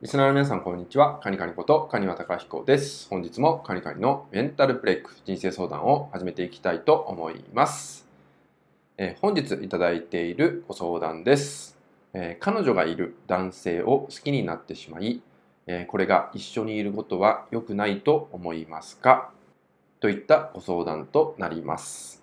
[0.00, 1.18] リスナーの皆さん、こんにちは。
[1.18, 3.08] カニカニことカニワタカヒコです。
[3.10, 8.06] 本日もカニカニのメンタルブレイク人生相談を始めていきたいと思います。
[8.96, 11.76] えー、本日いただいているご相談です、
[12.12, 15.20] えー、彼女がいる男性を好きになってしまい、
[15.66, 19.32] えー、これが一緒にいることは良くないと思いますか？
[19.98, 22.22] といったご相談となります。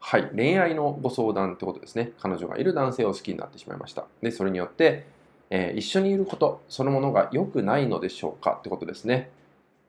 [0.00, 0.28] はい。
[0.34, 2.10] 恋愛のご相談ってことですね。
[2.18, 4.06] 彼女がいる男性を好きになってしまいました。
[4.20, 5.06] で、それによって、
[5.50, 9.30] えー、一緒にいることそのものが良くないのでしょうかってことですね。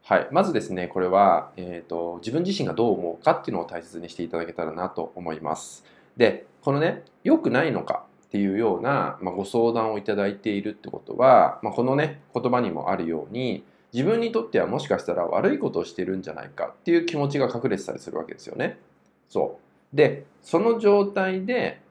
[0.04, 5.86] はい、まずですねこれは、えーと、自分自身がどう思うかっていうのを大切にしていただけたらなと思います。
[6.18, 18.80] でこのね良くないのかっていうような、まあ、ご相談をいただいているってことは、まあ、このね言葉にもあるように自分にとってはもしかしたら悪いことをしてるんじゃないかっていう気持ちが隠れてたりするわけですよね。
[19.30, 19.60] そ
[19.94, 21.82] うでその状態で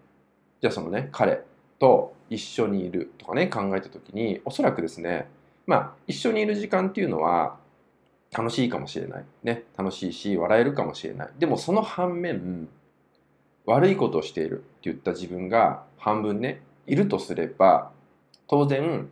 [0.60, 1.42] じゃあそのね彼
[1.78, 5.28] と一緒にいるとかね考えた時におそらくですね
[5.66, 7.58] まあ一緒にいる時間っていうのは
[8.32, 9.24] 楽しいかもしれない。
[9.42, 11.28] ね楽しいし笑えるかもしれない。
[11.38, 12.68] でもその反面
[13.66, 17.90] 悪いことをしているって言った自分が半分ねいるとすれば
[18.46, 19.10] 当然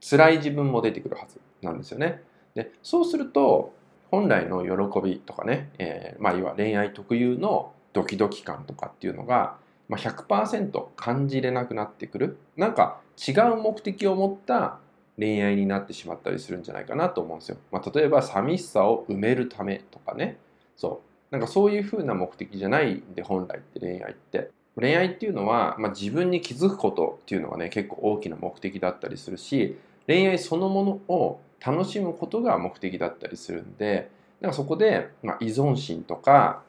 [0.00, 2.22] 辛い自分も出てくるはずなんですよね。
[2.54, 3.74] でそうすると
[4.10, 9.56] 本来の喜びとかね、えー、まあ要は恋愛特有のドキドキ感とかっていうのが
[9.88, 14.78] まあ、100%感じれなくなってくるなんか違う目的を持った
[15.18, 17.56] 恋愛になってしまったりするんじゃないかなと思うんですよ。
[17.72, 20.38] まあ、例えば寂しさを埋めるためとかね
[20.76, 24.50] そうなんかそういうふうな目的じゃないんで本来って恋愛って。
[24.78, 36.62] 恋愛っていうのは、まあ、自分に気づくことっていうのがね結構大きな目的だったりするし恋愛そのものを楽しむことが目的だったりするんでなんかそこで、まあ、依存心とか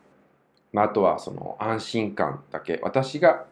[0.73, 2.79] まあ、あとはその安心感だけ。
[2.83, 3.45] 私が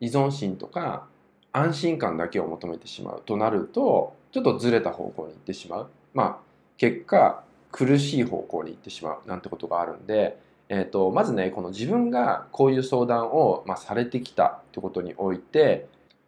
[0.00, 1.06] 依存心とか
[1.52, 3.22] 安心感だけを求めてしまう。
[3.24, 5.90] となるとちょっとずれた方向に行ってしまう。
[6.14, 6.36] まあ
[6.76, 9.28] 結果苦しい方向に行ってしまう。
[9.28, 14.60] なんてことがあるんで、えーと、まずねこの自分がこういう相談を、まあ、されてきた。
[14.68, 15.86] ってことにおいて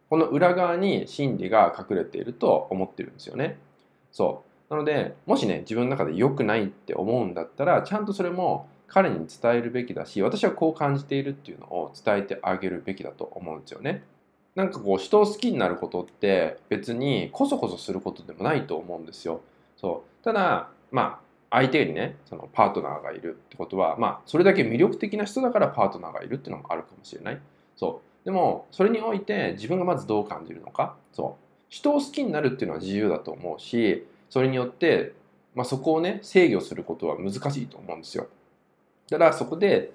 [0.09, 3.57] この裏側に心理が隠れていると思ってるんですよね。
[4.11, 4.73] そう。
[4.73, 14.03] なのでもしね自分の中で良くないって思うんだったらちゃんとそれも彼に伝えるべきだし私はこう感じているっていうのを伝えてあげるべきだと思うんですよね。
[14.55, 19.41] なんかこう人を好きになることって別にこそこそすることでもないと思うんですよ。
[19.75, 27.39] そうただまあ相手にねそのパートナーがいるってことはまあそれだけ魅力的な人だからパートナーがいるっていうのもあるかもしれない。
[27.75, 35.13] そうでもそれにおいて自分がまずどう感じるのかそう人を好きになるっていうのは自由だと思うしそれによって、
[35.53, 38.27] まあ、そこをね制御することは難しいと思うんですよ。
[39.09, 39.91] だからそこで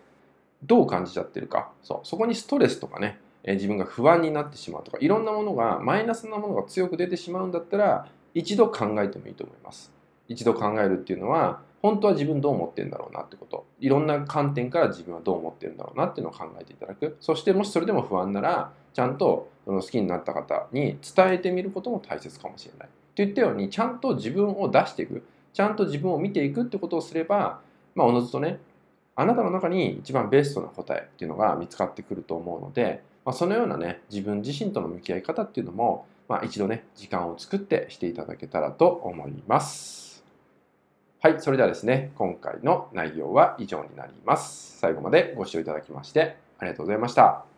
[0.62, 1.70] どう感じちゃってるか。
[1.82, 2.06] そう。
[2.06, 9.92] そこにストレスとかね、え、自分が不安になってしまうとかいろんなものがマイナスなものが強く出てしまうんだったら一度考えてもいいと思います。
[10.28, 13.66] 一度考えるっていうのは本当は自分どう思ってるんだろうなってこと。
[13.80, 17.16] いろんな観点から自分はどう思ってるんだろうなっていうのを考えていただく。
[17.20, 22.88] そしてもしそれでも不安ならちゃんとその好きになった方に伝えてみることも大切かもしれない。
[23.14, 25.24] といったようにちゃんと自分を出していく。
[25.52, 27.60] ちゃんと自分を見ていくってことをすれば
[27.94, 28.60] まあおのずとね
[29.16, 40.24] あなたの中に一番ベストな答えっていうのが見つかってくると思うので、まあ、そのようなね自分自身との向き合い方っていうのも、まあ、一度ね時間を作ってしていただけたらと思います。
[41.22, 44.78] はい、それではですね、今回の内容は以上になります。
[44.78, 47.49] 最後までご視聴いただきましてありがとうございました。